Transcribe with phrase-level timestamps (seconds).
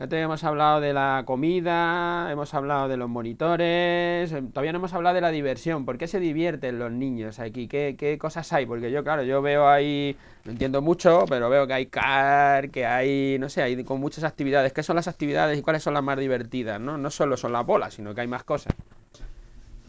[0.00, 4.78] Ya te hemos hablado de la comida, hemos hablado de los monitores, em, todavía no
[4.78, 5.84] hemos hablado de la diversión.
[5.84, 7.68] ¿Por qué se divierten los niños aquí?
[7.68, 8.64] ¿Qué, qué cosas hay?
[8.64, 12.86] Porque yo, claro, yo veo ahí, no entiendo mucho, pero veo que hay car, que
[12.86, 14.72] hay, no sé, hay con muchas actividades.
[14.72, 16.80] ¿Qué son las actividades y cuáles son las más divertidas?
[16.80, 18.74] No, no solo son las bolas, sino que hay más cosas.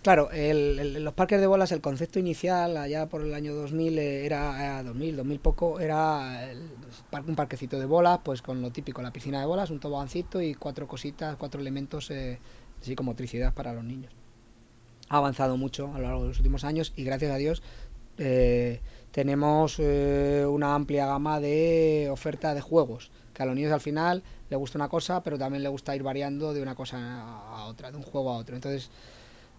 [0.02, 4.26] Claro, el, los parques de bolas, el concepto inicial, allá por el año 2000, eh,
[4.26, 6.72] era 2000, 2000 poco, era el,
[7.28, 10.56] un parquecito de bolas, pues con lo típico, la piscina de bolas, un tobogancito y
[10.56, 12.42] cuatro cositas, cuatro elementos, eh,
[12.82, 14.12] así como motricidad para los niños.
[15.10, 17.62] Ha avanzado mucho a lo largo de los últimos años y gracias a Dios
[18.18, 23.82] eh, tenemos eh, una amplia gama de oferta de juegos, que a los niños al
[23.82, 27.66] final les gusta una cosa, pero también les gusta ir variando de una cosa a
[27.66, 28.56] otra, de un juego a otro.
[28.56, 28.90] Entonces,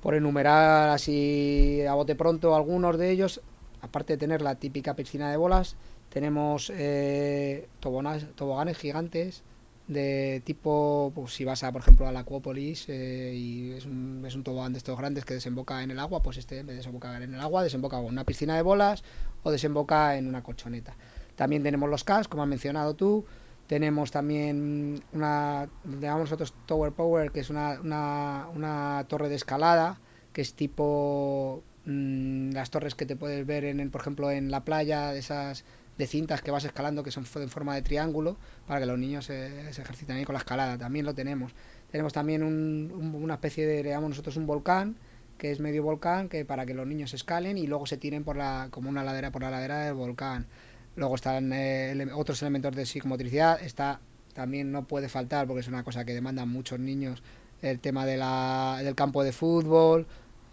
[0.02, 3.40] por enumerar así a bote pronto algunos de ellos,
[3.80, 5.76] aparte de tener la típica piscina de bolas,
[6.10, 9.44] tenemos eh, toboganes, gigantes
[9.86, 14.24] de tipo, pues si vas a, por ejemplo, a la Acuópolis eh, y es un,
[14.26, 16.74] es un, tobogán de estos grandes que desemboca en el agua, pues este en vez
[16.74, 19.04] de desembocar en el agua, desemboca en una piscina de bolas
[19.44, 20.96] o desemboca en una colchoneta.
[21.36, 23.24] También tenemos los CAS, como has mencionado tú,
[23.66, 29.98] tenemos también una, llamamos nosotros Tower Power, que es una, una, torre de escalada,
[30.32, 34.64] que es tipo mmm, las torres que te puedes ver, en, por ejemplo, en la
[34.64, 35.64] playa, de esas
[35.98, 39.26] de cintas que vas escalando, que son en forma de triángulo, para que los niños
[39.26, 40.78] se, se ejerciten ahí con la escalada.
[40.78, 41.54] También lo tenemos.
[41.90, 44.96] Tenemos también un, un, una especie de, llamamos nosotros un volcán,
[45.38, 48.36] que es medio volcán, que para que los niños escalen y luego se tiren por
[48.36, 50.46] la, como una ladera por la ladera del volcán.
[50.96, 53.62] Luego están eh, otros elementos de psicomotricidad.
[53.62, 54.00] Está,
[54.34, 57.22] también no puede faltar, porque es una cosa que demandan muchos niños,
[57.62, 60.06] el tema de la, del campo de fútbol,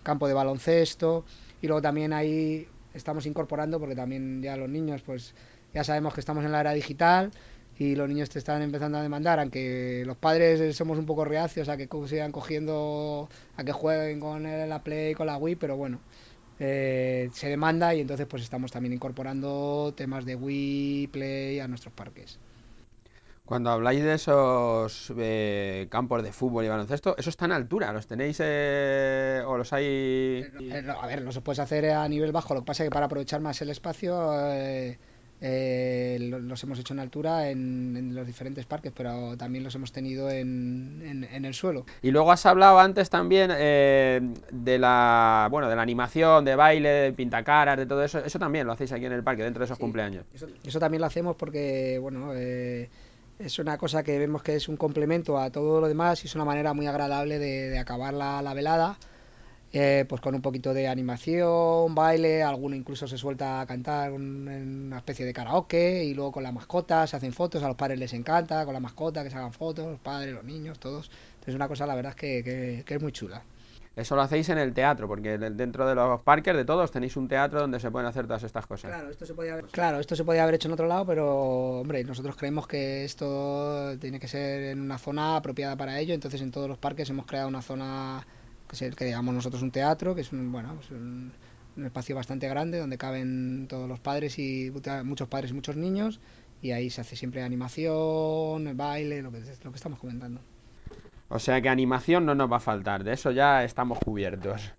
[0.04, 1.26] campo de baloncesto.
[1.62, 5.34] Y luego también ahí estamos incorporando, porque también ya los niños, pues
[5.73, 7.32] ya sabemos que estamos en la era digital
[7.80, 11.70] y los niños te están empezando a demandar, aunque los padres somos un poco reacios
[11.70, 16.00] a que sigan cogiendo, a que jueguen con la Play, con la Wii, pero bueno,
[16.60, 21.94] eh, se demanda y entonces pues estamos también incorporando temas de Wii, Play a nuestros
[21.94, 22.39] parques.
[23.45, 27.92] Cuando habláis de esos eh, campos de fútbol y baloncesto, ¿eso está en altura?
[27.92, 29.86] ¿Los tenéis eh, o los hay...?
[29.86, 32.89] Eh, no, a ver, no se puede hacer a nivel bajo, lo que pasa es
[32.89, 34.16] que para aprovechar más el espacio
[35.42, 39.92] eh, los hemos hecho en altura en, en, los diferentes parques, pero también los hemos
[39.92, 41.86] tenido en, en, en el suelo.
[42.02, 44.20] Y luego has hablado antes también eh,
[44.52, 48.20] de la bueno de la animación, de baile, de pintacaras, de todo eso.
[48.20, 50.26] Eso también lo hacéis aquí en el parque, dentro de esos sí, cumpleaños.
[50.33, 52.89] Eso, eso, también lo hacemos porque, bueno, eh,
[53.39, 56.36] es una cosa que vemos que es un complemento a todo lo demás y es
[56.36, 58.98] una manera muy agradable de, de acabar la, la velada.
[59.72, 64.48] Eh, pues con un poquito de animación, baile, alguno incluso se suelta a cantar un,
[64.48, 67.78] en una especie de karaoke y luego con la mascota se hacen fotos, a los
[67.78, 71.12] padres les encanta, con la mascota que se hagan fotos, los padres, los niños, todos.
[71.12, 73.44] Entonces es una cosa la verdad es que, que, que es muy chula.
[73.96, 77.28] Eso lo hacéis en el teatro, porque dentro de los parques de todos tenéis un
[77.28, 78.92] teatro donde se pueden hacer todas estas cosas.
[78.92, 81.82] Claro, esto se podía haber, claro, esto se podía haber hecho en otro lado, pero
[81.82, 86.42] hombre, nosotros creemos que esto tiene que ser en una zona apropiada para ello, entonces
[86.42, 88.26] en todos los parques hemos creado una zona
[88.70, 91.34] que es el que llamamos nosotros un teatro, que es un, bueno, es un,
[91.76, 94.72] un, espacio bastante grande donde caben todos los padres y
[95.04, 96.22] muchos padres y muchos niños
[96.62, 100.42] y ahí se hace siempre animación, el baile, lo que, lo que estamos comentando.
[101.30, 104.72] O sea que animación no nos va a faltar, de eso ya estamos cubiertos.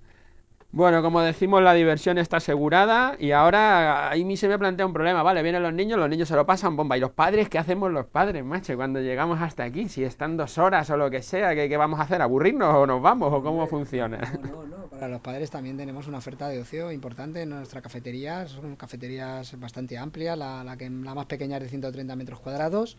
[0.73, 4.93] Bueno, como decimos, la diversión está asegurada y ahora a mí se me plantea un
[4.93, 5.43] problema, ¿vale?
[5.43, 6.97] Vienen los niños, los niños se lo pasan bomba.
[6.97, 7.49] ¿Y los padres?
[7.49, 8.77] ¿Qué hacemos los padres, macho?
[8.77, 11.99] Cuando llegamos hasta aquí, si están dos horas o lo que sea, ¿qué, qué vamos
[11.99, 12.23] a hacer?
[12.23, 13.33] ¿Aburrirnos o nos vamos?
[13.33, 14.19] ¿O cómo funciona?
[14.41, 14.87] No, no, no.
[14.87, 18.47] Para los padres también tenemos una oferta de ocio importante en nuestra cafetería.
[18.47, 22.97] Son cafeterías bastante amplias, la, la, que, la más pequeña es de 130 metros cuadrados.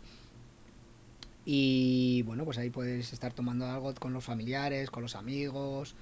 [1.46, 5.96] Y bueno, pues ahí puedes estar tomando algo con los familiares, con los amigos.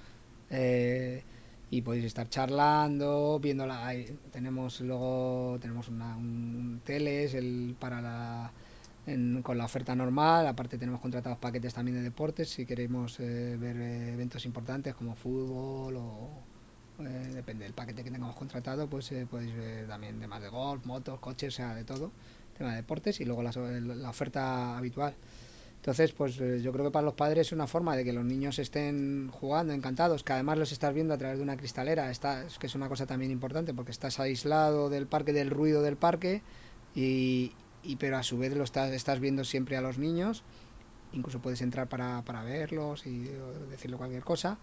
[0.50, 1.22] Eh,
[1.70, 3.92] y podéis estar charlando, viéndola.
[4.32, 8.52] Tenemos luego tenemos una, un teles el, para la
[9.42, 10.46] con la oferta normal.
[10.46, 15.14] Aparte tenemos contratados paquetes también de deportes si queremos eh, ver eh, eventos importantes como
[15.14, 16.30] fútbol o
[17.00, 21.18] eh, depende del paquete que tengamos contratado, pues podéis ver también temas de golf, motos,
[21.18, 22.10] coches, o sea, de todo,
[22.58, 25.14] tema de deportes y luego la, la oferta habitual.
[25.80, 28.22] Entonces, pues eh, yo creo que para los padres es una forma de que los
[28.22, 32.44] niños estén jugando, encantados, que además los estás viendo a través de una cristalera, está,
[32.58, 36.42] que es una cosa también importante, porque estás aislado del parque, del ruido del parque,
[36.94, 37.54] y,
[37.98, 40.42] pero a su vez lo estás, estás viendo siempre a los niños,
[41.12, 43.30] incluso puedes entrar para, para verlos y
[43.70, 44.58] decirle cualquier cosa,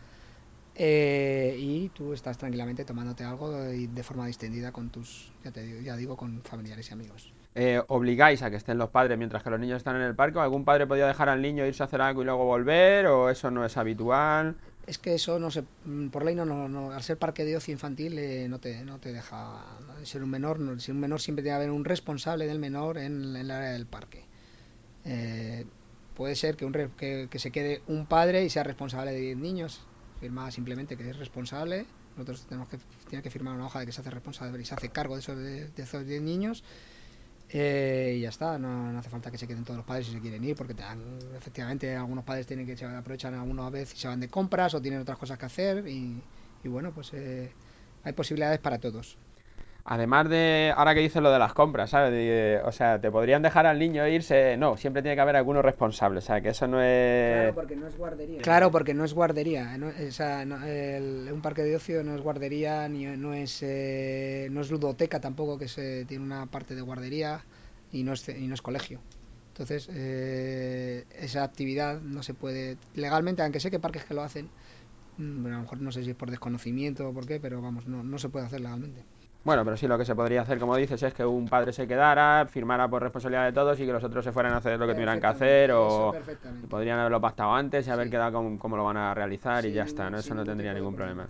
[0.76, 5.82] eh, y tú estás tranquilamente tomándote algo de, de forma distendida con tus, ya, te
[5.82, 7.34] ya digo, con familiares y amigos.
[7.60, 10.38] Eh, obligáis a que estén los padres mientras que los niños están en el parque?
[10.38, 13.08] ¿Algún padre podía dejar al niño irse a hacer algo y luego volver?
[13.08, 14.56] ¿O eso no es habitual?
[14.86, 17.72] Es que eso no se, mm, por ley no, no, al ser parque de ocio
[17.72, 19.66] infantil eh, no te, no te deja
[20.04, 23.24] ser un menor, no, un menor siempre tiene que haber un responsable del menor en,
[23.24, 24.24] en el área del parque.
[25.06, 25.66] Eh,
[26.14, 29.38] puede ser que, un, que, que, se quede un padre y sea responsable de 10
[29.38, 29.82] niños,
[30.20, 32.78] firma simplemente que es responsable, nosotros tenemos que,
[33.10, 35.22] tiene que firmar una hoja de que se hace responsable y se hace cargo de
[35.22, 36.64] esos, de, de esos 10 niños
[37.50, 40.22] eh, y ya está, no, hace falta que se queden todos los padres si se
[40.22, 40.76] quieren ir, porque
[41.36, 44.82] efectivamente algunos padres tienen que se aprovechan algunas veces y se van de compras o
[44.82, 46.28] tienen otras cosas que hacer y,
[46.64, 47.56] y bueno, pues eh,
[48.04, 49.20] hay posibilidades para todos.
[49.90, 52.12] Además de, ahora que dices lo de las compras, ¿sabes?
[52.12, 54.58] De, o sea, te podrían dejar al niño irse.
[54.58, 57.34] No, siempre tiene que haber algunos responsables, o sea, que eso no es.
[57.34, 58.42] Claro, porque no es guardería.
[58.42, 59.78] Claro, porque no es guardería.
[59.78, 63.64] No, o sea, no, el, un parque de ocio no es guardería, ni no es,
[63.64, 67.46] eh, no es ludoteca tampoco, que se, tiene una parte de guardería,
[67.94, 69.00] y no es, y no es colegio.
[69.54, 72.76] Entonces, eh, esa actividad no se puede.
[72.94, 74.50] Legalmente, aunque sé que parques que lo hacen,
[75.18, 77.88] bueno, a lo mejor no sé si es por desconocimiento o por qué, pero vamos,
[77.88, 79.02] no, no se puede hacer legalmente.
[79.48, 81.88] Bueno, pero sí lo que se podría hacer, como dices, es que un padre se
[81.88, 84.86] quedara, firmara por responsabilidad de todos y que los otros se fueran a hacer lo
[84.86, 86.14] que tuvieran que hacer o
[86.70, 88.12] podrían haberlo pactado antes y haber sí.
[88.12, 90.18] quedado con cómo lo van a realizar sí, y ya está, ¿no?
[90.18, 91.30] Eso no tendría ningún problema.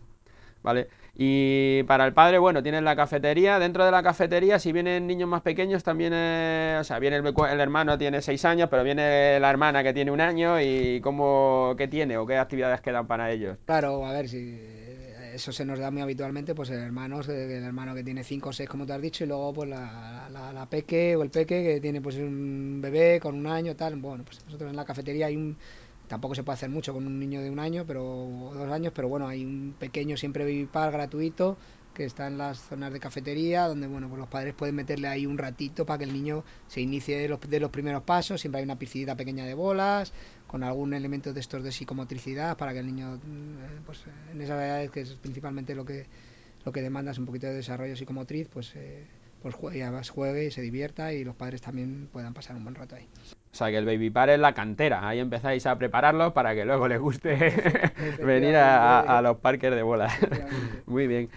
[0.64, 0.88] ¿Vale?
[1.14, 3.60] Y para el padre, bueno, tienes la cafetería.
[3.60, 7.28] Dentro de la cafetería, si vienen niños más pequeños, también, eh, o sea, viene el,
[7.28, 11.75] el, hermano, tiene seis años, pero viene la hermana que tiene un año y cómo,
[11.78, 13.60] qué tiene o qué actividades quedan para ellos.
[13.66, 14.87] Claro, a ver si
[15.38, 18.54] eso se nos da muy habitualmente, pues el hermano, el hermano que tiene 5 o
[18.54, 21.80] 6, como te has dicho, y luego pues la, la, peque o el peque que
[21.80, 23.95] tiene pues un bebé con un año, tal.
[23.98, 25.56] Bueno, pues nosotros en la cafetería hay un,
[26.07, 29.10] tampoco se puede hacer mucho con un niño de un año, pero dos años, pero
[29.10, 31.57] bueno, hay un pequeño siempre vivipar gratuito
[31.98, 35.26] que está en las zonas de cafetería, donde bueno, pues los padres pueden meterle ahí
[35.26, 38.60] un ratito para que el niño se inicie de los, de los primeros pasos, siempre
[38.60, 40.14] hay una piscina pequeña de bolas,
[40.46, 43.20] con algún elemento de estos de psicomotricidad para que el niño
[43.84, 46.06] pues en esas edades que es principalmente lo que
[46.66, 49.08] lo que demanda es un poquito de desarrollo psicomotriz pues eh,
[49.42, 52.76] pues juegue, además juegue y se divierta y los padres también puedan pasar un buen
[52.76, 53.08] rato ahí.
[53.52, 56.64] O sea que el baby par es la cantera, ahí empezáis a prepararlos para que
[56.66, 57.36] luego les guste
[58.24, 60.14] venir a, a, los parques de bolas.
[60.86, 61.30] Muy bien.